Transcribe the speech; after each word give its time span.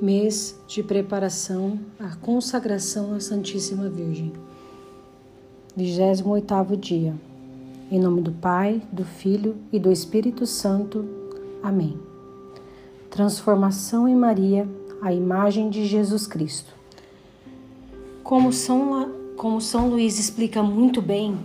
mês 0.00 0.58
de 0.66 0.82
preparação 0.82 1.78
à 1.98 2.16
consagração 2.16 3.12
à 3.14 3.20
Santíssima 3.20 3.88
Virgem. 3.88 4.32
28 5.76 6.76
dia. 6.76 7.14
Em 7.90 7.98
nome 8.00 8.22
do 8.22 8.32
Pai, 8.32 8.80
do 8.90 9.04
Filho 9.04 9.56
e 9.70 9.78
do 9.78 9.92
Espírito 9.92 10.46
Santo. 10.46 11.06
Amém. 11.62 11.98
Transformação 13.10 14.08
em 14.08 14.16
Maria, 14.16 14.66
a 15.02 15.12
imagem 15.12 15.68
de 15.68 15.84
Jesus 15.84 16.26
Cristo. 16.26 16.74
Como 18.22 18.52
São, 18.52 19.12
como 19.36 19.60
São 19.60 19.90
Luís 19.90 20.18
explica 20.18 20.62
muito 20.62 21.02
bem, 21.02 21.36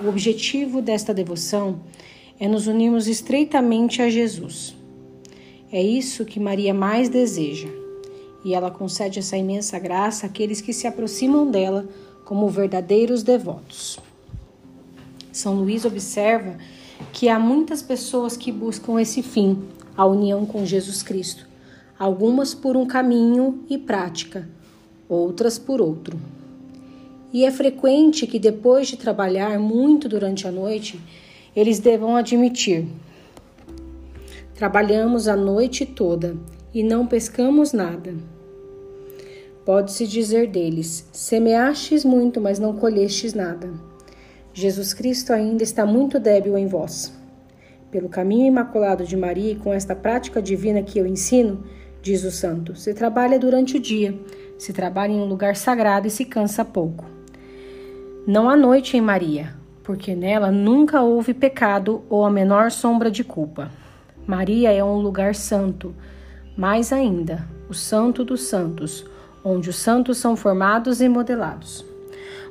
o 0.00 0.08
objetivo 0.08 0.80
desta 0.80 1.12
devoção 1.12 1.80
é 2.38 2.46
nos 2.46 2.68
unirmos 2.68 3.08
estreitamente 3.08 4.00
a 4.02 4.08
Jesus. 4.08 4.76
É 5.72 5.82
isso 5.82 6.24
que 6.24 6.38
Maria 6.38 6.74
mais 6.74 7.08
deseja 7.08 7.83
e 8.44 8.54
ela 8.54 8.70
concede 8.70 9.18
essa 9.18 9.36
imensa 9.36 9.78
graça 9.78 10.26
àqueles 10.26 10.60
que 10.60 10.72
se 10.72 10.86
aproximam 10.86 11.50
dela 11.50 11.88
como 12.24 12.48
verdadeiros 12.48 13.22
devotos. 13.22 13.98
São 15.32 15.54
Luís 15.54 15.84
observa 15.84 16.56
que 17.12 17.28
há 17.28 17.38
muitas 17.38 17.82
pessoas 17.82 18.36
que 18.36 18.52
buscam 18.52 19.00
esse 19.00 19.22
fim, 19.22 19.58
a 19.96 20.04
união 20.04 20.44
com 20.44 20.64
Jesus 20.64 21.02
Cristo, 21.02 21.46
algumas 21.98 22.54
por 22.54 22.76
um 22.76 22.86
caminho 22.86 23.64
e 23.68 23.78
prática, 23.78 24.48
outras 25.08 25.58
por 25.58 25.80
outro. 25.80 26.18
E 27.32 27.44
é 27.44 27.50
frequente 27.50 28.26
que 28.26 28.38
depois 28.38 28.86
de 28.88 28.96
trabalhar 28.96 29.58
muito 29.58 30.08
durante 30.08 30.46
a 30.46 30.52
noite, 30.52 31.00
eles 31.54 31.80
devam 31.80 32.14
admitir: 32.14 32.86
trabalhamos 34.54 35.26
a 35.26 35.34
noite 35.34 35.84
toda 35.84 36.36
e 36.72 36.82
não 36.82 37.06
pescamos 37.06 37.72
nada. 37.72 38.14
Pode-se 39.64 40.06
dizer 40.06 40.48
deles: 40.48 41.08
Semeastes 41.12 42.04
muito, 42.04 42.40
mas 42.40 42.58
não 42.58 42.74
colhestes 42.74 43.32
nada. 43.32 43.70
Jesus 44.52 44.92
Cristo 44.92 45.32
ainda 45.32 45.62
está 45.62 45.86
muito 45.86 46.20
débil 46.20 46.56
em 46.58 46.66
vós. 46.66 47.12
Pelo 47.90 48.08
caminho 48.08 48.46
imaculado 48.46 49.04
de 49.04 49.16
Maria 49.16 49.52
e 49.52 49.56
com 49.56 49.72
esta 49.72 49.94
prática 49.94 50.42
divina 50.42 50.82
que 50.82 50.98
eu 50.98 51.06
ensino, 51.06 51.64
diz 52.02 52.24
o 52.24 52.30
santo, 52.30 52.76
se 52.76 52.92
trabalha 52.92 53.38
durante 53.38 53.76
o 53.76 53.80
dia, 53.80 54.18
se 54.58 54.72
trabalha 54.72 55.12
em 55.12 55.20
um 55.20 55.26
lugar 55.26 55.56
sagrado 55.56 56.06
e 56.06 56.10
se 56.10 56.24
cansa 56.24 56.64
pouco. 56.64 57.06
Não 58.26 58.48
há 58.48 58.56
noite 58.56 58.96
em 58.96 59.00
Maria, 59.00 59.54
porque 59.82 60.14
nela 60.14 60.50
nunca 60.50 61.02
houve 61.02 61.32
pecado 61.32 62.02
ou 62.10 62.24
a 62.24 62.30
menor 62.30 62.70
sombra 62.70 63.10
de 63.10 63.24
culpa. 63.24 63.70
Maria 64.26 64.72
é 64.72 64.84
um 64.84 64.98
lugar 64.98 65.34
santo, 65.34 65.94
mais 66.56 66.92
ainda, 66.92 67.46
o 67.68 67.74
santo 67.74 68.24
dos 68.24 68.42
santos 68.42 69.04
onde 69.44 69.68
os 69.68 69.76
santos 69.76 70.16
são 70.18 70.34
formados 70.34 71.00
e 71.00 71.08
modelados. 71.08 71.84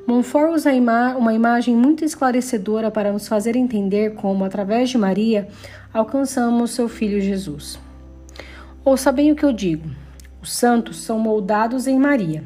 Montfort 0.06 0.54
usa 0.54 0.72
uma 1.18 1.34
imagem 1.34 1.76
muito 1.76 2.06
esclarecedora 2.06 2.92
para 2.92 3.12
nos 3.12 3.28
fazer 3.28 3.56
entender 3.56 4.16
como, 4.16 4.44
através 4.44 4.90
de 4.90 4.98
Maria, 4.98 5.48
alcançamos 5.94 6.72
seu 6.72 6.90
Filho 6.90 7.20
Jesus. 7.22 7.80
Ouça 8.84 9.12
bem 9.14 9.32
o 9.32 9.36
que 9.36 9.46
eu 9.46 9.54
digo: 9.54 9.90
os 10.42 10.52
santos 10.52 11.02
são 11.02 11.18
moldados 11.18 11.88
em 11.88 11.98
Maria. 11.98 12.44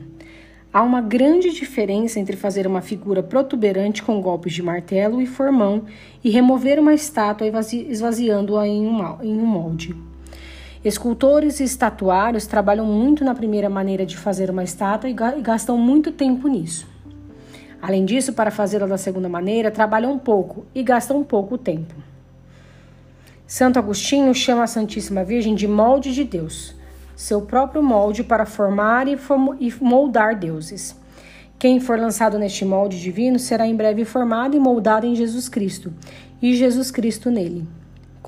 Há 0.71 0.83
uma 0.83 1.01
grande 1.01 1.51
diferença 1.51 2.19
entre 2.19 2.37
fazer 2.37 2.67
uma 2.67 2.81
figura 2.81 3.23
protuberante 3.23 4.03
com 4.03 4.21
golpes 4.21 4.53
de 4.53 4.61
martelo 4.61 5.19
e 5.19 5.25
formão 5.25 5.85
e 6.23 6.29
remover 6.29 6.79
uma 6.79 6.93
estátua 6.93 7.47
esvaziando-a 7.47 8.67
em 8.67 8.85
um 8.85 9.45
molde. 9.45 10.06
Escultores 10.85 11.59
e 11.59 11.63
estatuários 11.63 12.45
trabalham 12.45 12.85
muito 12.85 13.25
na 13.25 13.33
primeira 13.33 13.69
maneira 13.69 14.05
de 14.05 14.15
fazer 14.15 14.49
uma 14.49 14.63
estátua 14.63 15.09
e 15.09 15.41
gastam 15.41 15.77
muito 15.77 16.11
tempo 16.11 16.47
nisso. 16.47 16.87
Além 17.81 18.05
disso, 18.05 18.33
para 18.33 18.51
fazê-la 18.51 18.85
da 18.85 18.97
segunda 18.97 19.27
maneira, 19.27 19.71
trabalham 19.71 20.17
pouco 20.19 20.65
e 20.73 20.83
gastam 20.83 21.23
pouco 21.23 21.57
tempo. 21.57 21.95
Santo 23.45 23.79
Agostinho 23.79 24.33
chama 24.35 24.63
a 24.63 24.67
Santíssima 24.67 25.23
Virgem 25.23 25.55
de 25.55 25.67
molde 25.67 26.13
de 26.13 26.23
Deus, 26.23 26.75
seu 27.15 27.41
próprio 27.41 27.81
molde 27.81 28.23
para 28.23 28.45
formar 28.45 29.07
e 29.07 29.17
moldar 29.81 30.37
deuses. 30.37 30.95
Quem 31.57 31.79
for 31.79 31.97
lançado 31.97 32.37
neste 32.37 32.63
molde 32.63 33.01
divino 33.01 33.39
será 33.39 33.65
em 33.65 33.75
breve 33.75 34.05
formado 34.05 34.55
e 34.55 34.59
moldado 34.59 35.07
em 35.07 35.15
Jesus 35.15 35.49
Cristo, 35.49 35.91
e 36.39 36.53
Jesus 36.55 36.91
Cristo 36.91 37.31
nele 37.31 37.67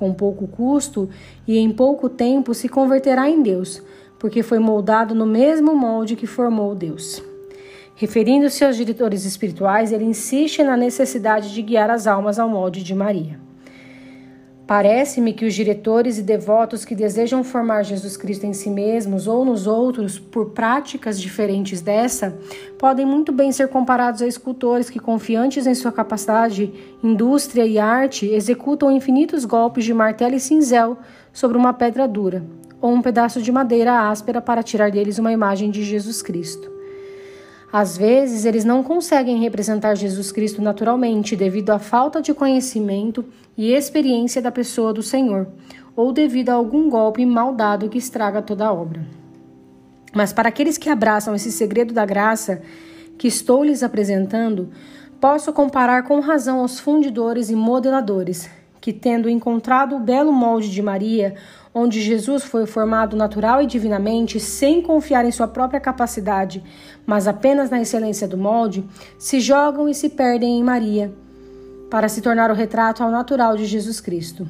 com 0.00 0.14
pouco 0.14 0.48
custo 0.48 1.10
e 1.46 1.58
em 1.58 1.70
pouco 1.70 2.08
tempo 2.08 2.54
se 2.54 2.70
converterá 2.70 3.28
em 3.28 3.42
Deus, 3.42 3.82
porque 4.18 4.42
foi 4.42 4.58
moldado 4.58 5.14
no 5.14 5.26
mesmo 5.26 5.76
molde 5.76 6.16
que 6.16 6.26
formou 6.26 6.74
Deus. 6.74 7.22
Referindo-se 7.96 8.64
aos 8.64 8.78
diretores 8.78 9.26
espirituais, 9.26 9.92
ele 9.92 10.04
insiste 10.04 10.62
na 10.62 10.74
necessidade 10.74 11.52
de 11.52 11.60
guiar 11.60 11.90
as 11.90 12.06
almas 12.06 12.38
ao 12.38 12.48
molde 12.48 12.82
de 12.82 12.94
Maria. 12.94 13.49
Parece-me 14.70 15.32
que 15.32 15.44
os 15.44 15.52
diretores 15.52 16.16
e 16.16 16.22
devotos 16.22 16.84
que 16.84 16.94
desejam 16.94 17.42
formar 17.42 17.82
Jesus 17.82 18.16
Cristo 18.16 18.46
em 18.46 18.52
si 18.52 18.70
mesmos 18.70 19.26
ou 19.26 19.44
nos 19.44 19.66
outros 19.66 20.16
por 20.16 20.50
práticas 20.50 21.20
diferentes 21.20 21.80
dessa 21.80 22.38
podem 22.78 23.04
muito 23.04 23.32
bem 23.32 23.50
ser 23.50 23.66
comparados 23.66 24.22
a 24.22 24.28
escultores 24.28 24.88
que, 24.88 25.00
confiantes 25.00 25.66
em 25.66 25.74
sua 25.74 25.90
capacidade, 25.90 26.72
indústria 27.02 27.66
e 27.66 27.80
arte, 27.80 28.26
executam 28.26 28.92
infinitos 28.92 29.44
golpes 29.44 29.84
de 29.84 29.92
martelo 29.92 30.36
e 30.36 30.40
cinzel 30.40 30.98
sobre 31.32 31.58
uma 31.58 31.72
pedra 31.72 32.06
dura 32.06 32.44
ou 32.80 32.92
um 32.92 33.02
pedaço 33.02 33.42
de 33.42 33.50
madeira 33.50 34.08
áspera 34.08 34.40
para 34.40 34.62
tirar 34.62 34.88
deles 34.92 35.18
uma 35.18 35.32
imagem 35.32 35.68
de 35.72 35.82
Jesus 35.82 36.22
Cristo. 36.22 36.79
Às 37.72 37.96
vezes, 37.96 38.44
eles 38.44 38.64
não 38.64 38.82
conseguem 38.82 39.38
representar 39.38 39.94
Jesus 39.94 40.32
Cristo 40.32 40.60
naturalmente 40.60 41.36
devido 41.36 41.70
à 41.70 41.78
falta 41.78 42.20
de 42.20 42.34
conhecimento 42.34 43.24
e 43.56 43.72
experiência 43.72 44.42
da 44.42 44.50
pessoa 44.50 44.92
do 44.92 45.02
Senhor, 45.02 45.46
ou 45.94 46.12
devido 46.12 46.50
a 46.50 46.54
algum 46.54 46.90
golpe 46.90 47.24
mal 47.24 47.54
dado 47.54 47.88
que 47.88 47.98
estraga 47.98 48.42
toda 48.42 48.66
a 48.66 48.72
obra. 48.72 49.06
Mas 50.12 50.32
para 50.32 50.48
aqueles 50.48 50.76
que 50.76 50.88
abraçam 50.88 51.34
esse 51.34 51.52
segredo 51.52 51.94
da 51.94 52.04
graça 52.04 52.60
que 53.16 53.28
estou 53.28 53.62
lhes 53.62 53.82
apresentando, 53.82 54.70
posso 55.20 55.52
comparar 55.52 56.02
com 56.02 56.18
razão 56.18 56.60
aos 56.60 56.80
fundidores 56.80 57.50
e 57.50 57.54
modeladores, 57.54 58.50
que, 58.80 58.92
tendo 58.92 59.28
encontrado 59.28 59.94
o 59.94 60.00
belo 60.00 60.32
molde 60.32 60.70
de 60.70 60.82
Maria, 60.82 61.36
onde 61.74 62.00
Jesus 62.00 62.42
foi 62.42 62.66
formado 62.66 63.16
natural 63.16 63.62
e 63.62 63.66
divinamente, 63.66 64.40
sem 64.40 64.82
confiar 64.82 65.24
em 65.24 65.30
sua 65.30 65.46
própria 65.46 65.80
capacidade, 65.80 66.62
mas 67.06 67.28
apenas 67.28 67.70
na 67.70 67.80
excelência 67.80 68.26
do 68.26 68.36
molde, 68.36 68.84
se 69.18 69.40
jogam 69.40 69.88
e 69.88 69.94
se 69.94 70.08
perdem 70.08 70.58
em 70.58 70.64
Maria, 70.64 71.12
para 71.88 72.08
se 72.08 72.20
tornar 72.20 72.50
o 72.50 72.54
retrato 72.54 73.02
ao 73.02 73.10
natural 73.10 73.56
de 73.56 73.66
Jesus 73.66 74.00
Cristo. 74.00 74.48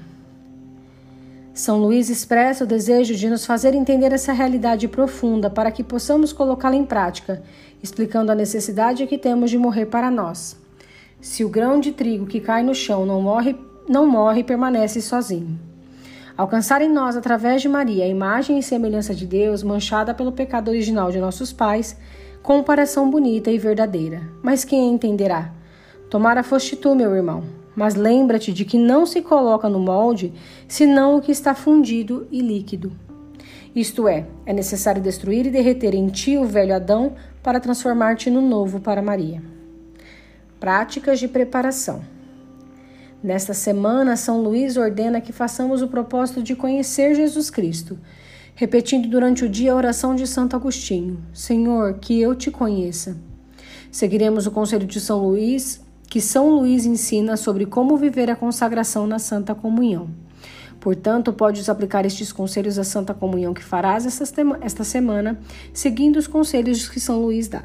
São 1.52 1.78
Luís 1.78 2.08
expressa 2.08 2.64
o 2.64 2.66
desejo 2.66 3.14
de 3.14 3.28
nos 3.28 3.44
fazer 3.44 3.74
entender 3.74 4.12
essa 4.12 4.32
realidade 4.32 4.88
profunda 4.88 5.50
para 5.50 5.70
que 5.70 5.84
possamos 5.84 6.32
colocá-la 6.32 6.76
em 6.76 6.86
prática, 6.86 7.42
explicando 7.82 8.32
a 8.32 8.34
necessidade 8.34 9.06
que 9.06 9.18
temos 9.18 9.50
de 9.50 9.58
morrer 9.58 9.86
para 9.86 10.10
nós. 10.10 10.56
Se 11.20 11.44
o 11.44 11.50
grão 11.50 11.78
de 11.78 11.92
trigo 11.92 12.24
que 12.24 12.40
cai 12.40 12.62
no 12.62 12.74
chão 12.74 13.04
não 13.04 13.20
morre, 13.20 13.54
não 13.86 14.06
morre 14.06 14.40
e 14.40 14.44
permanece 14.44 15.02
sozinho. 15.02 15.69
Alcançar 16.36 16.80
em 16.82 16.88
nós, 16.88 17.16
através 17.16 17.60
de 17.62 17.68
Maria, 17.68 18.04
a 18.04 18.08
imagem 18.08 18.58
e 18.58 18.62
semelhança 18.62 19.14
de 19.14 19.26
Deus, 19.26 19.62
manchada 19.62 20.14
pelo 20.14 20.32
pecado 20.32 20.68
original 20.68 21.10
de 21.10 21.18
nossos 21.18 21.52
pais, 21.52 21.96
comparação 22.42 23.10
bonita 23.10 23.50
e 23.50 23.58
verdadeira. 23.58 24.22
Mas 24.42 24.64
quem 24.64 24.92
entenderá? 24.92 25.52
Tomara 26.08 26.42
foste 26.42 26.76
tu, 26.76 26.94
meu 26.94 27.14
irmão. 27.14 27.42
Mas 27.76 27.94
lembra-te 27.94 28.52
de 28.52 28.64
que 28.64 28.78
não 28.78 29.06
se 29.06 29.22
coloca 29.22 29.68
no 29.68 29.78
molde 29.78 30.32
senão 30.66 31.16
o 31.16 31.20
que 31.20 31.30
está 31.30 31.54
fundido 31.54 32.26
e 32.30 32.40
líquido. 32.40 32.92
Isto 33.74 34.08
é, 34.08 34.26
é 34.44 34.52
necessário 34.52 35.00
destruir 35.00 35.46
e 35.46 35.50
derreter 35.50 35.94
em 35.94 36.08
ti 36.08 36.36
o 36.36 36.44
velho 36.44 36.74
Adão 36.74 37.14
para 37.42 37.60
transformar-te 37.60 38.28
no 38.28 38.40
novo 38.40 38.80
para 38.80 39.00
Maria. 39.00 39.40
Práticas 40.58 41.20
de 41.20 41.28
preparação. 41.28 42.02
Nesta 43.22 43.52
semana, 43.52 44.16
São 44.16 44.40
Luís 44.40 44.78
ordena 44.78 45.20
que 45.20 45.32
façamos 45.32 45.82
o 45.82 45.88
propósito 45.88 46.42
de 46.42 46.56
conhecer 46.56 47.14
Jesus 47.14 47.50
Cristo, 47.50 47.98
repetindo 48.54 49.08
durante 49.08 49.44
o 49.44 49.48
dia 49.48 49.72
a 49.72 49.76
oração 49.76 50.14
de 50.14 50.26
Santo 50.26 50.56
Agostinho: 50.56 51.22
Senhor, 51.34 51.98
que 52.00 52.18
eu 52.18 52.34
te 52.34 52.50
conheça. 52.50 53.18
Seguiremos 53.90 54.46
o 54.46 54.50
conselho 54.50 54.86
de 54.86 54.98
São 54.98 55.22
Luís, 55.22 55.84
que 56.08 56.20
São 56.20 56.48
Luís 56.48 56.86
ensina 56.86 57.36
sobre 57.36 57.66
como 57.66 57.96
viver 57.98 58.30
a 58.30 58.36
consagração 58.36 59.06
na 59.06 59.18
Santa 59.18 59.54
Comunhão. 59.54 60.08
Portanto, 60.80 61.30
podes 61.30 61.68
aplicar 61.68 62.06
estes 62.06 62.32
conselhos 62.32 62.78
à 62.78 62.84
Santa 62.84 63.12
Comunhão 63.12 63.52
que 63.52 63.62
farás 63.62 64.06
esta 64.06 64.82
semana, 64.82 65.38
seguindo 65.74 66.16
os 66.16 66.26
conselhos 66.26 66.88
que 66.88 66.98
São 66.98 67.20
Luís 67.20 67.48
dá. 67.48 67.64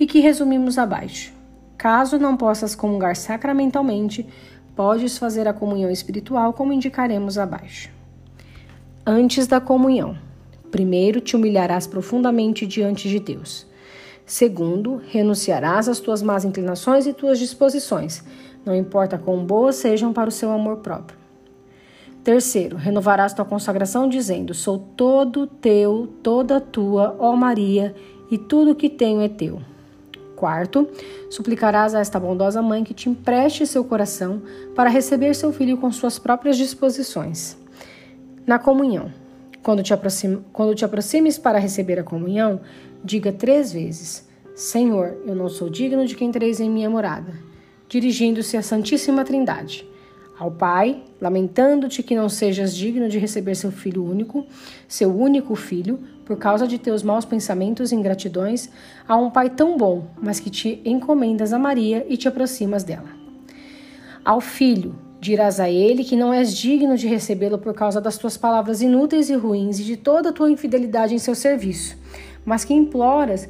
E 0.00 0.06
que 0.06 0.20
resumimos 0.20 0.78
abaixo. 0.78 1.37
Caso 1.78 2.18
não 2.18 2.36
possas 2.36 2.74
comungar 2.74 3.14
sacramentalmente, 3.14 4.26
podes 4.74 5.16
fazer 5.16 5.46
a 5.46 5.52
comunhão 5.52 5.88
espiritual 5.88 6.52
como 6.52 6.72
indicaremos 6.72 7.38
abaixo. 7.38 7.88
Antes 9.06 9.46
da 9.46 9.60
comunhão. 9.60 10.18
Primeiro, 10.72 11.20
te 11.20 11.36
humilharás 11.36 11.86
profundamente 11.86 12.66
diante 12.66 13.08
de 13.08 13.20
Deus. 13.20 13.64
Segundo, 14.26 15.00
renunciarás 15.08 15.88
às 15.88 16.00
tuas 16.00 16.20
más 16.20 16.44
inclinações 16.44 17.06
e 17.06 17.12
tuas 17.14 17.38
disposições, 17.38 18.24
não 18.66 18.74
importa 18.74 19.16
quão 19.16 19.44
boas 19.44 19.76
sejam 19.76 20.12
para 20.12 20.28
o 20.28 20.32
seu 20.32 20.50
amor 20.50 20.78
próprio. 20.78 21.16
Terceiro, 22.24 22.76
renovarás 22.76 23.32
tua 23.32 23.44
consagração 23.44 24.08
dizendo: 24.08 24.52
Sou 24.52 24.78
todo 24.96 25.46
teu, 25.46 26.12
toda 26.22 26.60
tua, 26.60 27.16
ó 27.20 27.34
Maria, 27.36 27.94
e 28.30 28.36
tudo 28.36 28.74
que 28.74 28.90
tenho 28.90 29.22
é 29.22 29.28
teu. 29.28 29.62
Quarto, 30.38 30.88
suplicarás 31.28 31.96
a 31.96 32.00
esta 32.00 32.20
bondosa 32.20 32.62
mãe 32.62 32.84
que 32.84 32.94
te 32.94 33.08
empreste 33.08 33.66
seu 33.66 33.82
coração 33.82 34.40
para 34.74 34.88
receber 34.88 35.34
seu 35.34 35.52
filho 35.52 35.76
com 35.76 35.90
suas 35.90 36.16
próprias 36.16 36.56
disposições. 36.56 37.56
Na 38.46 38.56
comunhão, 38.56 39.12
quando 39.62 39.82
te, 39.82 39.92
aproxima, 39.92 40.40
quando 40.52 40.76
te 40.76 40.84
aproximes 40.84 41.36
para 41.36 41.58
receber 41.58 41.98
a 41.98 42.04
comunhão, 42.04 42.60
diga 43.02 43.32
três 43.32 43.72
vezes: 43.72 44.28
Senhor, 44.54 45.16
eu 45.26 45.34
não 45.34 45.48
sou 45.48 45.68
digno 45.68 46.06
de 46.06 46.14
que 46.14 46.24
entreis 46.24 46.60
em 46.60 46.70
minha 46.70 46.88
morada, 46.88 47.32
dirigindo-se 47.88 48.56
à 48.56 48.62
Santíssima 48.62 49.24
Trindade 49.24 49.84
ao 50.38 50.52
Pai, 50.52 51.02
lamentando-te 51.20 52.02
que 52.02 52.14
não 52.14 52.28
sejas 52.28 52.74
digno 52.74 53.08
de 53.08 53.18
receber 53.18 53.56
seu 53.56 53.72
filho 53.72 54.04
único, 54.04 54.46
seu 54.86 55.14
único 55.14 55.56
filho, 55.56 55.98
por 56.24 56.36
causa 56.38 56.68
de 56.68 56.78
teus 56.78 57.02
maus 57.02 57.24
pensamentos 57.24 57.90
e 57.90 57.96
ingratidões, 57.96 58.68
a 59.06 59.16
um 59.16 59.30
Pai 59.30 59.50
tão 59.50 59.76
bom, 59.76 60.06
mas 60.22 60.38
que 60.38 60.48
te 60.48 60.80
encomendas 60.84 61.52
a 61.52 61.58
Maria 61.58 62.06
e 62.08 62.16
te 62.16 62.28
aproximas 62.28 62.84
dela. 62.84 63.08
Ao 64.24 64.40
filho, 64.40 64.94
dirás 65.20 65.58
a 65.58 65.68
ele 65.68 66.04
que 66.04 66.14
não 66.14 66.32
és 66.32 66.56
digno 66.56 66.96
de 66.96 67.08
recebê-lo 67.08 67.58
por 67.58 67.74
causa 67.74 68.00
das 68.00 68.16
tuas 68.16 68.36
palavras 68.36 68.80
inúteis 68.80 69.28
e 69.30 69.34
ruins 69.34 69.80
e 69.80 69.84
de 69.84 69.96
toda 69.96 70.28
a 70.28 70.32
tua 70.32 70.50
infidelidade 70.50 71.14
em 71.14 71.18
seu 71.18 71.34
serviço, 71.34 71.96
mas 72.44 72.64
que 72.64 72.74
imploras 72.74 73.48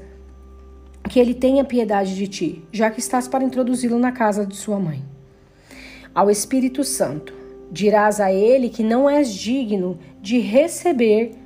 que 1.10 1.20
ele 1.20 1.34
tenha 1.34 1.64
piedade 1.64 2.14
de 2.14 2.28
ti, 2.28 2.64
já 2.72 2.90
que 2.90 3.00
estás 3.00 3.28
para 3.28 3.44
introduzi-lo 3.44 3.98
na 3.98 4.12
casa 4.12 4.46
de 4.46 4.56
sua 4.56 4.78
mãe 4.78 5.17
ao 6.18 6.28
Espírito 6.28 6.82
Santo. 6.82 7.32
Dirás 7.70 8.20
a 8.20 8.32
ele 8.32 8.68
que 8.68 8.82
não 8.82 9.08
és 9.08 9.32
digno 9.32 9.96
de 10.20 10.40
receber 10.40 11.36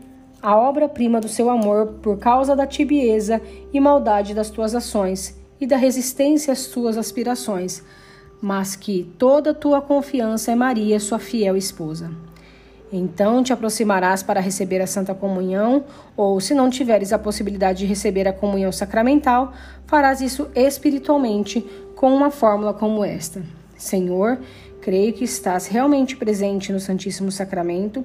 a 0.40 0.56
obra-prima 0.56 1.20
do 1.20 1.28
seu 1.28 1.50
amor 1.50 1.98
por 2.00 2.18
causa 2.18 2.56
da 2.56 2.66
tibieza 2.66 3.38
e 3.70 3.78
maldade 3.78 4.32
das 4.32 4.48
tuas 4.48 4.74
ações 4.74 5.38
e 5.60 5.66
da 5.66 5.76
resistência 5.76 6.54
às 6.54 6.68
tuas 6.68 6.96
aspirações, 6.96 7.84
mas 8.40 8.74
que 8.74 9.12
toda 9.18 9.52
tua 9.52 9.82
confiança 9.82 10.50
é 10.50 10.54
Maria, 10.54 10.98
sua 10.98 11.18
fiel 11.18 11.54
esposa. 11.54 12.10
Então 12.90 13.42
te 13.42 13.52
aproximarás 13.52 14.22
para 14.22 14.40
receber 14.40 14.80
a 14.80 14.86
Santa 14.86 15.14
Comunhão, 15.14 15.84
ou 16.16 16.40
se 16.40 16.54
não 16.54 16.70
tiveres 16.70 17.12
a 17.12 17.18
possibilidade 17.18 17.80
de 17.80 17.86
receber 17.86 18.26
a 18.26 18.32
comunhão 18.32 18.72
sacramental, 18.72 19.52
farás 19.84 20.22
isso 20.22 20.48
espiritualmente 20.54 21.60
com 21.94 22.10
uma 22.14 22.30
fórmula 22.30 22.72
como 22.72 23.04
esta. 23.04 23.42
Senhor, 23.82 24.38
creio 24.80 25.12
que 25.12 25.24
estás 25.24 25.66
realmente 25.66 26.16
presente 26.16 26.72
no 26.72 26.78
Santíssimo 26.78 27.32
Sacramento, 27.32 28.04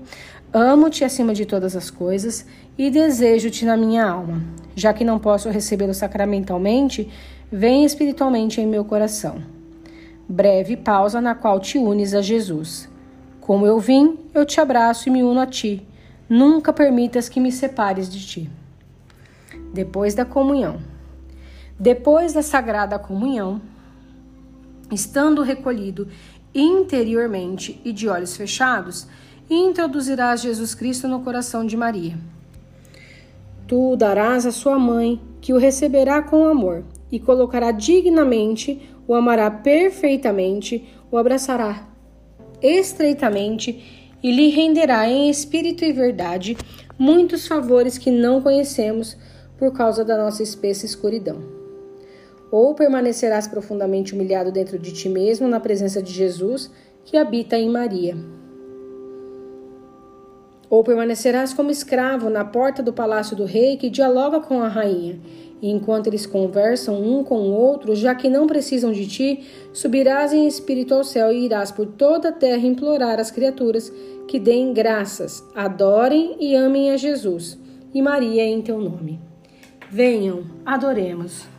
amo-te 0.51 1.03
acima 1.03 1.33
de 1.33 1.45
todas 1.45 1.75
as 1.75 1.91
coisas 1.91 2.45
e 2.77 2.89
desejo-te 2.89 3.63
na 3.63 3.77
minha 3.77 4.03
alma. 4.03 4.41
Já 4.75 4.91
que 4.91 5.06
não 5.06 5.19
posso 5.19 5.50
recebê-lo 5.50 5.94
sacramentalmente, 5.94 7.09
vem 7.51 7.85
espiritualmente 7.85 8.59
em 8.59 8.65
meu 8.65 8.83
coração. 8.83 9.41
Breve 10.27 10.75
pausa 10.75 11.21
na 11.21 11.35
qual 11.35 11.59
te 11.59 11.77
unes 11.77 12.15
a 12.15 12.21
Jesus. 12.21 12.89
Como 13.39 13.65
eu 13.65 13.79
vim, 13.79 14.18
eu 14.33 14.45
te 14.45 14.59
abraço 14.59 15.07
e 15.07 15.12
me 15.12 15.24
uno 15.24 15.39
a 15.39 15.45
ti. 15.45 15.88
Nunca 16.27 16.74
permitas 16.74 17.29
que 17.29 17.39
me 17.39 17.51
separes 17.51 18.12
de 18.12 18.25
ti. 18.25 18.50
Depois 19.74 20.15
da 20.15 20.25
comunhão. 20.25 20.79
Depois 21.79 22.33
da 22.33 22.41
sagrada 22.41 22.97
comunhão, 22.97 23.62
estando 24.92 25.42
recolhido 25.42 26.07
interiormente 26.54 27.80
e 27.84 27.92
de 27.92 28.07
olhos 28.07 28.36
fechados, 28.36 29.07
introduzirás 29.50 30.42
Jesus 30.42 30.74
Cristo 30.74 31.07
no 31.07 31.22
coração 31.22 31.66
de 31.66 31.78
Maria. 31.78 32.18
Tu 33.68 33.95
darás 33.95 34.45
à 34.45 34.51
sua 34.51 34.80
mãe, 34.80 35.22
que 35.42 35.54
o 35.54 35.57
receberá 35.57 36.22
com 36.22 36.48
amor 36.48 36.84
e 37.12 37.19
colocará 37.19 37.72
dignamente, 37.72 38.89
o 39.07 39.13
amará 39.13 39.50
perfeitamente, 39.51 40.88
o 41.12 41.18
abraçará 41.18 41.88
estreitamente 42.62 44.13
e 44.22 44.31
lhe 44.31 44.50
renderá 44.50 45.07
em 45.07 45.30
espírito 45.30 45.86
e 45.86 45.94
verdade 45.94 46.57
muitos 46.98 47.48
favores 47.48 47.98
que 47.98 48.10
não 48.10 48.42
conhecemos 48.42 49.16
por 49.57 49.72
causa 49.72 50.04
da 50.04 50.18
nossa 50.18 50.42
espessa 50.42 50.86
escuridão 50.86 51.56
ou 52.52 52.74
permanecerás 52.74 53.48
profundamente 53.48 54.14
humilhado 54.14 54.52
dentro 54.52 54.78
de 54.78 54.92
ti 54.92 55.10
mesmo 55.10 55.48
na 55.48 55.60
presença 55.60 56.02
de 56.02 56.12
Jesus, 56.12 56.72
que 57.04 57.18
habita 57.18 57.58
em 57.58 57.70
Maria. 57.70 58.16
Ou 60.70 60.84
permanecerás 60.84 61.54
como 61.54 61.72
escravo 61.72 62.30
na 62.30 62.44
porta 62.44 62.84
do 62.84 62.92
palácio 62.92 63.36
do 63.36 63.46
rei 63.46 63.78
que 63.78 63.90
dialoga 63.90 64.40
com 64.40 64.62
a 64.62 64.68
rainha, 64.68 65.20
e 65.62 65.72
enquanto 65.72 66.08
eles 66.08 66.26
conversam 66.26 67.02
um 67.02 67.24
com 67.24 67.40
o 67.40 67.54
outro, 67.54 67.96
já 67.96 68.14
que 68.14 68.30
não 68.30 68.46
precisam 68.46 68.92
de 68.92 69.08
ti, 69.08 69.44
subirás 69.74 70.34
em 70.34 70.48
espírito 70.48 70.94
ao 70.94 71.04
céu 71.04 71.32
e 71.32 71.46
irás 71.46 71.72
por 71.72 71.86
toda 71.86 72.30
a 72.30 72.34
terra 72.34 72.68
implorar 72.68 73.20
às 73.20 73.32
criaturas 73.32 73.92
que 74.28 74.40
deem 74.40 74.74
graças, 74.74 75.44
adorem 75.56 76.36
e 76.40 76.54
amem 76.54 76.92
a 76.92 76.98
Jesus 76.98 77.58
e 77.94 78.02
Maria 78.02 78.46
em 78.46 78.62
teu 78.62 78.80
nome. 78.80 79.20
Venham, 79.90 80.44
adoremos. 80.66 81.56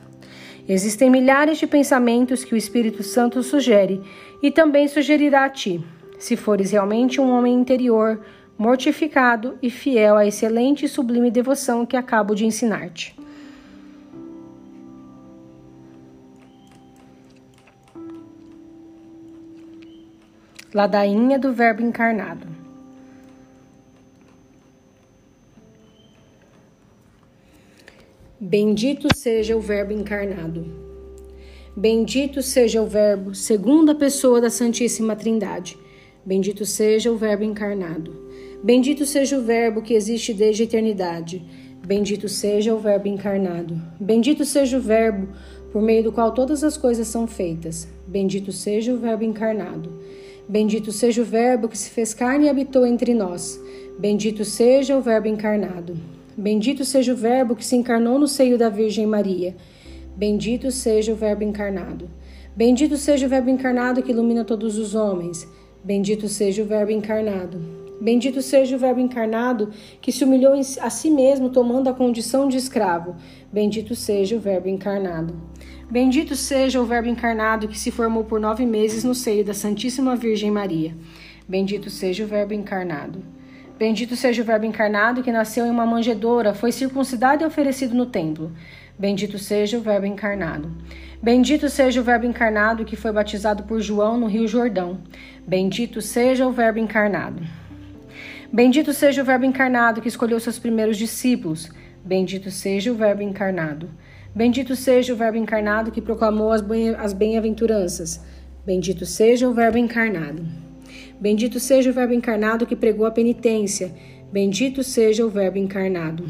Existem 0.68 1.08
milhares 1.08 1.56
de 1.56 1.66
pensamentos 1.66 2.44
que 2.44 2.52
o 2.52 2.56
Espírito 2.56 3.02
Santo 3.02 3.42
sugere 3.42 4.02
e 4.42 4.50
também 4.50 4.86
sugerirá 4.86 5.46
a 5.46 5.48
ti, 5.48 5.82
se 6.18 6.36
fores 6.36 6.72
realmente 6.72 7.18
um 7.18 7.30
homem 7.30 7.54
interior, 7.54 8.20
mortificado 8.58 9.56
e 9.62 9.70
fiel 9.70 10.16
à 10.16 10.26
excelente 10.26 10.84
e 10.84 10.88
sublime 10.88 11.30
devoção 11.30 11.86
que 11.86 11.96
acabo 11.96 12.34
de 12.34 12.44
ensinar-te. 12.44 13.16
Ladainha 20.74 21.38
do 21.38 21.50
Verbo 21.50 21.82
encarnado. 21.82 22.57
Bendito 28.48 29.08
seja 29.14 29.54
o 29.54 29.60
Verbo 29.60 29.92
encarnado. 29.92 30.64
Bendito 31.76 32.40
seja 32.40 32.80
o 32.80 32.86
Verbo, 32.86 33.34
segunda 33.34 33.94
pessoa 33.94 34.40
da 34.40 34.48
Santíssima 34.48 35.14
Trindade. 35.14 35.76
Bendito 36.24 36.64
seja 36.64 37.12
o 37.12 37.16
Verbo 37.18 37.44
encarnado. 37.44 38.16
Bendito 38.64 39.04
seja 39.04 39.36
o 39.36 39.42
Verbo 39.42 39.82
que 39.82 39.92
existe 39.92 40.32
desde 40.32 40.62
a 40.62 40.64
eternidade. 40.64 41.44
Bendito 41.86 42.26
seja 42.26 42.74
o 42.74 42.78
Verbo 42.78 43.06
encarnado. 43.06 43.78
Bendito 44.00 44.46
seja 44.46 44.78
o 44.78 44.80
Verbo 44.80 45.28
por 45.70 45.82
meio 45.82 46.04
do 46.04 46.12
qual 46.12 46.32
todas 46.32 46.64
as 46.64 46.78
coisas 46.78 47.06
são 47.06 47.26
feitas. 47.26 47.86
Bendito 48.06 48.50
seja 48.50 48.94
o 48.94 48.96
Verbo 48.96 49.24
encarnado. 49.24 49.92
Bendito 50.48 50.90
seja 50.90 51.20
o 51.20 51.24
Verbo 51.26 51.68
que 51.68 51.76
se 51.76 51.90
fez 51.90 52.14
carne 52.14 52.46
e 52.46 52.48
habitou 52.48 52.86
entre 52.86 53.12
nós. 53.12 53.60
Bendito 53.98 54.42
seja 54.42 54.96
o 54.96 55.02
Verbo 55.02 55.28
encarnado. 55.28 55.98
Bendito 56.40 56.84
seja 56.84 57.12
o 57.12 57.16
Verbo 57.16 57.56
que 57.56 57.66
se 57.66 57.74
encarnou 57.74 58.16
no 58.16 58.28
seio 58.28 58.56
da 58.56 58.68
Virgem 58.68 59.04
Maria. 59.04 59.56
Bendito 60.16 60.70
seja 60.70 61.12
o 61.12 61.16
Verbo 61.16 61.42
encarnado. 61.42 62.08
Bendito 62.54 62.96
seja 62.96 63.26
o 63.26 63.28
Verbo 63.28 63.50
encarnado 63.50 64.00
que 64.04 64.12
ilumina 64.12 64.44
todos 64.44 64.78
os 64.78 64.94
homens. 64.94 65.48
Bendito 65.82 66.28
seja 66.28 66.62
o 66.62 66.64
Verbo 66.64 66.92
encarnado. 66.92 67.58
Bendito 68.00 68.40
seja 68.40 68.76
o 68.76 68.78
Verbo 68.78 69.00
encarnado 69.00 69.70
que 70.00 70.12
se 70.12 70.22
humilhou 70.22 70.54
a 70.80 70.90
si 70.90 71.10
mesmo, 71.10 71.50
tomando 71.50 71.90
a 71.90 71.92
condição 71.92 72.46
de 72.46 72.56
escravo. 72.56 73.16
Bendito 73.52 73.96
seja 73.96 74.36
o 74.36 74.40
Verbo 74.40 74.68
encarnado. 74.68 75.34
Bendito 75.90 76.36
seja 76.36 76.80
o 76.80 76.86
Verbo 76.86 77.08
encarnado 77.08 77.66
que 77.66 77.76
se 77.76 77.90
formou 77.90 78.22
por 78.22 78.38
nove 78.38 78.64
meses 78.64 79.02
no 79.02 79.12
seio 79.12 79.44
da 79.44 79.54
Santíssima 79.54 80.14
Virgem 80.14 80.52
Maria. 80.52 80.94
Bendito 81.48 81.90
seja 81.90 82.22
o 82.22 82.28
Verbo 82.28 82.54
encarnado. 82.54 83.37
Bendito 83.78 84.16
seja 84.16 84.42
o 84.42 84.44
Verbo 84.44 84.66
encarnado 84.66 85.22
que 85.22 85.30
nasceu 85.30 85.64
em 85.64 85.70
uma 85.70 85.86
manjedoura, 85.86 86.52
foi 86.52 86.72
circuncidado 86.72 87.44
e 87.44 87.46
oferecido 87.46 87.94
no 87.94 88.06
templo. 88.06 88.50
Bendito 88.98 89.38
seja 89.38 89.78
o 89.78 89.80
Verbo 89.80 90.04
encarnado. 90.04 90.68
Bendito 91.22 91.68
seja 91.68 92.00
o 92.00 92.02
Verbo 92.02 92.26
encarnado 92.26 92.84
que 92.84 92.96
foi 92.96 93.12
batizado 93.12 93.62
por 93.62 93.80
João 93.80 94.18
no 94.18 94.26
Rio 94.26 94.48
Jordão. 94.48 94.98
Bendito 95.46 96.02
seja 96.02 96.44
o 96.44 96.50
Verbo 96.50 96.80
encarnado. 96.80 97.40
Bendito 98.52 98.92
seja 98.92 99.22
o 99.22 99.24
Verbo 99.24 99.44
encarnado 99.44 100.00
que 100.00 100.08
escolheu 100.08 100.40
seus 100.40 100.58
primeiros 100.58 100.96
discípulos. 100.96 101.70
Bendito 102.04 102.50
seja 102.50 102.90
o 102.90 102.96
Verbo 102.96 103.22
encarnado. 103.22 103.88
Bendito 104.34 104.74
seja 104.74 105.12
o 105.12 105.16
Verbo 105.16 105.38
encarnado 105.38 105.92
que 105.92 106.02
proclamou 106.02 106.50
as 106.50 107.12
bem-aventuranças. 107.12 108.20
Bendito 108.66 109.06
seja 109.06 109.48
o 109.48 109.54
Verbo 109.54 109.78
encarnado. 109.78 110.67
Bendito 111.20 111.58
seja 111.58 111.90
o 111.90 111.92
Verbo 111.92 112.14
encarnado 112.14 112.66
que 112.66 112.76
pregou 112.76 113.04
a 113.04 113.10
penitência. 113.10 113.92
Bendito 114.32 114.84
seja 114.84 115.26
o 115.26 115.28
Verbo 115.28 115.58
encarnado. 115.58 116.24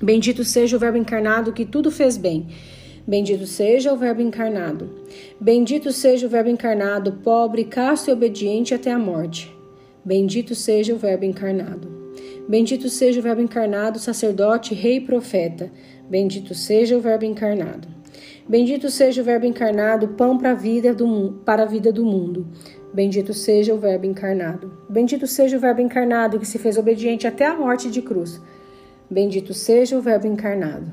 Bendito 0.00 0.44
seja 0.44 0.76
o 0.76 0.80
Verbo 0.80 0.96
encarnado 0.96 1.52
que 1.52 1.66
tudo 1.66 1.90
fez 1.90 2.16
bem. 2.16 2.46
Bendito 3.06 3.46
seja 3.46 3.92
o 3.92 3.96
Verbo 3.96 4.22
encarnado. 4.22 4.88
Bendito 5.38 5.92
seja 5.92 6.26
o 6.26 6.30
Verbo 6.30 6.48
encarnado, 6.48 7.12
pobre, 7.24 7.64
casto 7.64 8.08
e 8.08 8.12
obediente 8.12 8.72
até 8.72 8.90
a 8.90 8.98
morte. 8.98 9.54
Bendito 10.02 10.54
seja 10.54 10.94
o 10.94 10.98
Verbo 10.98 11.24
encarnado. 11.24 12.00
Bendito 12.48 12.88
seja 12.88 13.20
o 13.20 13.22
Verbo 13.22 13.42
encarnado, 13.42 13.98
sacerdote, 13.98 14.74
rei 14.74 14.96
e 14.96 15.00
profeta. 15.00 15.70
Bendito 16.08 16.54
seja 16.54 16.96
o 16.96 17.00
Verbo 17.00 17.24
encarnado. 17.24 17.88
Bendito 18.48 18.90
seja 18.90 19.20
o 19.20 19.24
Verbo 19.24 19.46
encarnado, 19.46 20.08
pão 20.08 20.38
para 20.38 20.52
a 20.52 20.54
vida 20.54 20.94
do, 20.94 21.40
para 21.44 21.62
a 21.62 21.66
vida 21.66 21.92
do 21.92 22.04
mundo. 22.04 22.46
Bendito 22.92 23.32
seja 23.32 23.72
o 23.72 23.78
Verbo 23.78 24.04
encarnado. 24.04 24.72
Bendito 24.88 25.24
seja 25.24 25.56
o 25.56 25.60
Verbo 25.60 25.80
encarnado 25.80 26.40
que 26.40 26.46
se 26.46 26.58
fez 26.58 26.76
obediente 26.76 27.24
até 27.24 27.46
a 27.46 27.54
morte 27.54 27.88
de 27.88 28.02
cruz. 28.02 28.40
Bendito 29.08 29.54
seja 29.54 29.96
o 29.96 30.02
Verbo 30.02 30.26
encarnado. 30.26 30.86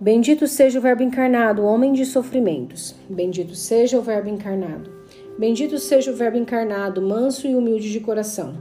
Bendito 0.00 0.48
seja 0.48 0.78
o 0.78 0.82
Verbo 0.82 1.02
encarnado, 1.02 1.64
homem 1.64 1.92
de 1.92 2.06
sofrimentos. 2.06 2.94
Bendito 3.10 3.54
seja 3.54 3.98
o 3.98 4.02
Verbo 4.02 4.30
encarnado. 4.30 4.90
Bendito 5.38 5.78
seja 5.78 6.10
o 6.10 6.16
Verbo 6.16 6.38
encarnado, 6.38 7.02
manso 7.02 7.46
e 7.46 7.54
humilde 7.54 7.92
de 7.92 8.00
coração. 8.00 8.54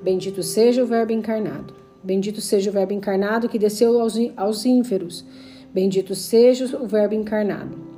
Bendito 0.00 0.42
seja 0.42 0.82
o 0.82 0.86
Verbo 0.86 1.12
encarnado. 1.12 1.74
Bendito 2.02 2.40
seja 2.40 2.70
o 2.70 2.72
Verbo 2.72 2.94
encarnado 2.94 3.50
que 3.50 3.58
desceu 3.58 4.00
aos, 4.00 4.14
aos 4.34 4.64
ínferos. 4.64 5.26
Bendito 5.74 6.14
seja 6.14 6.64
o 6.78 6.86
Verbo 6.86 7.14
encarnado. 7.14 7.89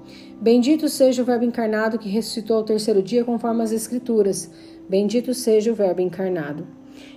Bendito 0.42 0.88
seja 0.88 1.22
o 1.22 1.25
Verbo 1.25 1.44
encarnado 1.44 2.00
que 2.00 2.08
ressuscitou 2.08 2.56
ao 2.56 2.64
terceiro 2.64 3.00
dia, 3.00 3.25
conforme 3.25 3.62
as 3.62 3.70
Escrituras. 3.70 4.50
Bendito 4.88 5.32
seja 5.32 5.70
o 5.70 5.75
Verbo 5.76 6.00
encarnado. 6.00 6.66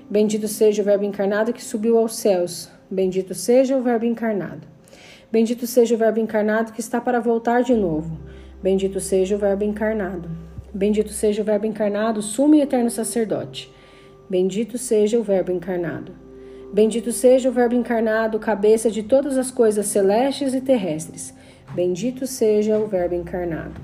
Bendito 0.08 0.48
seja 0.48 0.84
o 0.84 0.86
Verbo 0.86 1.06
encarnado 1.06 1.52
que 1.52 1.64
subiu 1.64 1.98
aos 1.98 2.16
céus. 2.18 2.70
Bendito 2.88 3.34
seja 3.34 3.76
o 3.76 3.82
Verbo 3.82 4.06
encarnado. 4.06 4.68
Bendito 5.32 5.66
seja 5.66 5.96
o 5.96 5.98
Verbo 5.98 6.20
encarnado 6.20 6.72
que 6.72 6.80
está 6.80 7.02
para 7.02 7.20
voltar 7.20 7.64
de 7.64 7.74
novo. 7.74 8.16
Bendito 8.62 9.00
seja 9.00 9.36
o 9.36 9.40
Verbo 9.40 9.64
encarnado. 9.64 10.30
Bendito 10.72 11.12
seja 11.12 11.42
o 11.42 11.46
Verbo 11.46 11.66
encarnado, 11.66 12.22
sumo 12.22 12.54
e 12.54 12.62
eterno 12.62 12.92
sacerdote. 12.92 13.74
Bendito 14.30 14.78
seja 14.78 15.18
o 15.18 15.24
Verbo 15.24 15.52
encarnado. 15.52 16.12
Bendito 16.72 17.12
seja 17.12 17.50
o 17.50 17.52
Verbo 17.52 17.74
encarnado, 17.74 18.38
cabeça 18.38 18.92
de 18.92 19.02
todas 19.02 19.36
as 19.36 19.50
coisas 19.50 19.88
celestes 19.88 20.54
e 20.54 20.62
terrestres. 20.62 21.34
Bendito 21.76 22.26
seja 22.26 22.80
o 22.80 22.88
Verbo 22.88 23.16
encarnado. 23.16 23.82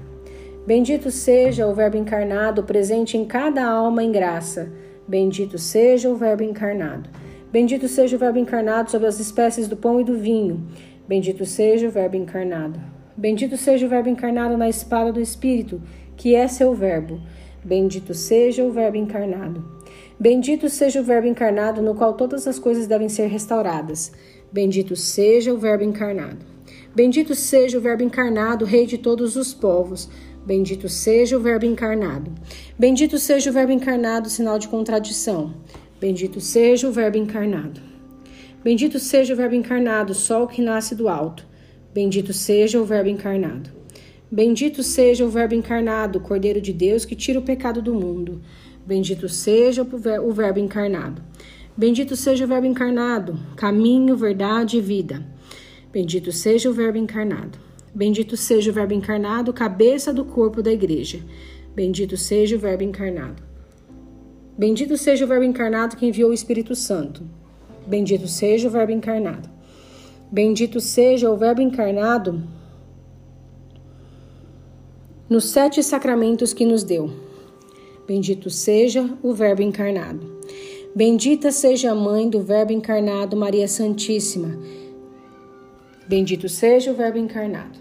Bendito 0.65 1.12
seja 1.12 1.67
o 1.67 1.75
Verbo 1.75 1.98
encarnado, 1.98 2.63
presente 2.63 3.17
em 3.17 3.25
cada 3.25 3.65
alma 3.65 4.01
em 4.01 4.13
graça. 4.13 4.71
Bendito 5.05 5.57
seja 5.57 6.10
o 6.10 6.15
Verbo 6.15 6.41
encarnado. 6.41 7.10
Bendito 7.51 7.89
seja 7.89 8.15
o 8.15 8.19
Verbo 8.19 8.39
encarnado 8.39 8.89
sobre 8.89 9.10
as 9.10 9.19
espécies 9.19 9.67
do 9.67 9.75
pão 9.75 10.00
e 10.00 10.05
do 10.05 10.17
vinho. 10.17 10.65
Bendito 11.05 11.45
seja 11.45 11.89
o 11.89 11.91
Verbo 11.91 12.15
encarnado. 12.15 12.79
Bendito 13.17 13.57
seja 13.57 13.86
o 13.86 13.89
Verbo 13.89 14.07
encarnado 14.07 14.55
na 14.55 14.69
espada 14.69 15.12
do 15.12 15.19
Espírito, 15.19 15.81
que 16.15 16.33
é 16.33 16.48
seu 16.48 16.74
Verbo. 16.74 17.19
Bendito 17.62 18.13
seja 18.13 18.63
o 18.63 18.71
Verbo 18.71 18.95
encarnado. 18.95 19.65
Bendito 20.17 20.69
seja 20.69 21.01
o 21.01 21.03
Verbo 21.03 21.27
encarnado, 21.27 21.81
no 21.81 21.93
qual 21.93 22.13
todas 22.13 22.48
as 22.48 22.57
coisas 22.57 22.88
devem 22.88 23.10
ser 23.10 23.27
restauradas. 23.27 24.13
Bendito 24.50 24.95
seja 24.95 25.53
o 25.53 25.57
Verbo 25.57 25.83
encarnado. 25.83 26.50
Bendito 26.93 27.33
seja 27.33 27.77
o 27.77 27.81
Verbo 27.81 28.03
encarnado, 28.03 28.65
Rei 28.65 28.86
de 28.86 28.98
todos 28.98 29.38
os 29.38 29.53
povos. 29.53 30.10
Bendito 30.45 30.89
seja 30.89 31.38
o 31.38 31.39
Verbo 31.39 31.65
encarnado. 31.65 32.29
Bendito 32.77 33.17
seja 33.17 33.50
o 33.50 33.53
Verbo 33.53 33.71
encarnado, 33.71 34.29
sinal 34.29 34.60
de 34.60 34.67
contradição. 34.67 35.53
Bendito 36.01 36.41
seja 36.41 36.89
o 36.89 36.91
Verbo 36.91 37.17
encarnado. 37.17 37.79
Bendito 38.62 39.00
seja 39.00 39.33
o 39.33 39.38
Verbo 39.38 39.55
encarnado, 39.55 40.13
sol 40.13 40.48
que 40.48 40.62
nasce 40.62 40.93
do 40.93 41.07
alto. 41.07 41.48
Bendito 41.93 42.33
seja 42.33 42.81
o 42.81 42.86
Verbo 42.86 43.07
encarnado. 43.07 43.69
Bendito 44.29 44.83
seja 44.83 45.24
o 45.25 45.29
Verbo 45.29 45.55
encarnado, 45.55 46.19
Cordeiro 46.19 46.60
de 46.60 46.74
Deus 46.74 47.05
que 47.05 47.15
tira 47.15 47.39
o 47.39 47.43
pecado 47.43 47.81
do 47.81 47.93
mundo. 47.93 48.41
Bendito 48.86 49.29
seja 49.29 49.81
o 49.81 50.31
Verbo 50.33 50.60
encarnado. 50.60 51.21
Bendito 51.77 52.17
seja 52.17 52.43
o 52.43 52.48
Verbo 52.48 52.67
encarnado, 52.67 53.39
caminho, 53.55 54.17
verdade 54.17 54.77
e 54.77 54.81
vida. 54.81 55.25
Bendito 55.91 56.31
seja 56.31 56.69
o 56.69 56.74
Verbo 56.74 56.98
encarnado. 56.98 57.60
Bendito 57.93 58.38
seja 58.38 58.71
o 58.71 58.74
Verbo 58.74 58.93
encarnado, 58.93 59.51
cabeça 59.51 60.13
do 60.13 60.24
corpo 60.24 60.63
da 60.63 60.71
igreja. 60.71 61.19
Bendito 61.75 62.15
seja 62.15 62.55
o 62.55 62.60
Verbo 62.60 62.83
encarnado. 62.83 63.43
Bendito 64.57 64.95
seja 64.95 65.25
o 65.25 65.27
Verbo 65.27 65.43
encarnado 65.43 65.98
que 65.98 66.05
enviou 66.05 66.31
o 66.31 66.33
Espírito 66.33 66.75
Santo. 66.75 67.24
Bendito 67.86 68.25
seja 68.25 68.69
o 68.69 68.71
Verbo 68.71 68.93
encarnado. 68.93 69.50
Bendito 70.31 70.79
seja 70.79 71.29
o 71.29 71.36
Verbo 71.36 71.62
encarnado 71.62 72.41
nos 75.29 75.50
sete 75.50 75.83
sacramentos 75.83 76.53
que 76.53 76.65
nos 76.65 76.86
deu. 76.86 77.12
Bendito 78.07 78.50
seja 78.50 79.10
o 79.21 79.33
Verbo 79.33 79.62
encarnado. 79.62 80.39
Bendita 80.95 81.51
seja 81.51 81.91
a 81.91 81.95
mãe 81.95 82.29
do 82.29 82.41
Verbo 82.41 82.71
encarnado, 82.71 83.36
Maria 83.36 83.67
Santíssima 83.67 84.57
Bendito 86.12 86.50
seja 86.50 86.91
o 86.91 86.94
Verbo 86.94 87.18
encarnado. 87.18 87.80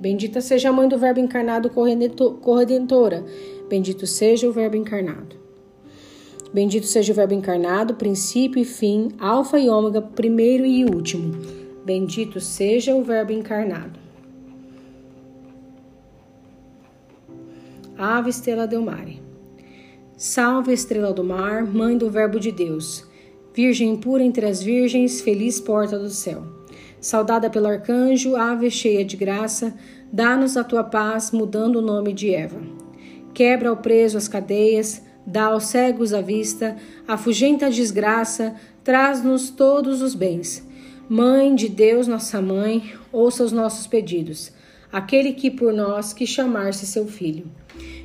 Bendita 0.00 0.40
seja 0.40 0.70
a 0.70 0.72
mãe 0.72 0.88
do 0.88 0.96
Verbo 0.96 1.20
encarnado 1.20 1.68
corredentora. 1.68 3.22
Bendito 3.68 4.06
seja 4.06 4.48
o 4.48 4.52
Verbo 4.52 4.76
encarnado. 4.76 5.36
Bendito 6.54 6.86
seja 6.86 7.12
o 7.12 7.14
Verbo 7.14 7.34
encarnado, 7.34 7.96
princípio 7.96 8.62
e 8.62 8.64
fim, 8.64 9.08
alfa 9.18 9.58
e 9.58 9.68
ômega, 9.68 10.00
primeiro 10.00 10.64
e 10.64 10.86
último. 10.86 11.34
Bendito 11.84 12.40
seja 12.40 12.94
o 12.94 13.04
Verbo 13.04 13.32
encarnado. 13.32 14.00
Ave 17.98 18.30
Estrela 18.30 18.66
del 18.66 18.80
Mare. 18.80 19.20
Salve, 20.16 20.72
Estrela 20.72 21.12
do 21.12 21.22
Mar, 21.22 21.66
Mãe 21.66 21.98
do 21.98 22.08
Verbo 22.08 22.40
de 22.40 22.52
Deus. 22.52 23.06
Virgem 23.52 23.98
pura 23.98 24.24
entre 24.24 24.46
as 24.46 24.62
virgens, 24.62 25.20
feliz 25.20 25.60
porta 25.60 25.98
do 25.98 26.08
céu. 26.08 26.58
Saudada 27.00 27.48
pelo 27.48 27.66
arcanjo, 27.66 28.36
ave 28.36 28.70
cheia 28.70 29.02
de 29.02 29.16
graça, 29.16 29.74
dá-nos 30.12 30.56
a 30.58 30.62
tua 30.62 30.84
paz, 30.84 31.30
mudando 31.30 31.76
o 31.76 31.82
nome 31.82 32.12
de 32.12 32.34
Eva. 32.34 32.60
Quebra 33.32 33.70
ao 33.70 33.76
preso 33.78 34.18
as 34.18 34.28
cadeias, 34.28 35.02
dá 35.26 35.44
aos 35.44 35.64
cegos 35.64 36.12
a 36.12 36.20
vista, 36.20 36.76
afugenta 37.08 37.66
a 37.66 37.70
desgraça, 37.70 38.54
traz-nos 38.84 39.48
todos 39.48 40.02
os 40.02 40.14
bens. 40.14 40.66
Mãe 41.08 41.54
de 41.54 41.68
Deus, 41.70 42.06
nossa 42.06 42.40
mãe, 42.42 42.92
ouça 43.10 43.44
os 43.44 43.50
nossos 43.50 43.86
pedidos. 43.86 44.52
Aquele 44.92 45.32
que 45.32 45.50
por 45.50 45.72
nós 45.72 46.12
quis 46.12 46.28
chamar-se 46.28 46.86
seu 46.86 47.06
filho. 47.06 47.46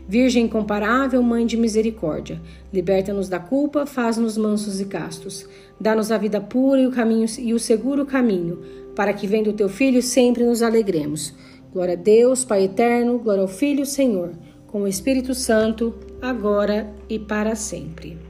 Virgem 0.07 0.45
incomparável, 0.45 1.21
Mãe 1.21 1.45
de 1.45 1.57
misericórdia, 1.57 2.39
liberta-nos 2.71 3.27
da 3.27 3.39
culpa, 3.39 3.85
faz-nos 3.85 4.37
mansos 4.37 4.79
e 4.79 4.85
castos. 4.85 5.47
Dá-nos 5.81 6.11
a 6.11 6.17
vida 6.17 6.39
pura 6.39 6.79
e 6.79 6.87
o 6.87 6.91
caminho 6.91 7.25
e 7.39 7.53
o 7.53 7.59
seguro 7.59 8.05
caminho, 8.05 8.84
para 8.95 9.13
que 9.13 9.27
vendo 9.27 9.49
o 9.49 9.53
teu 9.53 9.69
filho 9.69 10.01
sempre 10.01 10.43
nos 10.43 10.61
alegremos. 10.61 11.33
Glória 11.71 11.93
a 11.93 11.97
Deus, 11.97 12.45
Pai 12.45 12.63
eterno, 12.63 13.19
glória 13.19 13.41
ao 13.41 13.47
Filho, 13.47 13.85
Senhor, 13.85 14.31
com 14.65 14.83
o 14.83 14.87
Espírito 14.87 15.35
Santo, 15.35 15.93
agora 16.21 16.89
e 17.09 17.19
para 17.19 17.55
sempre. 17.55 18.24